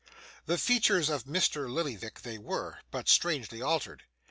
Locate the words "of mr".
1.09-1.69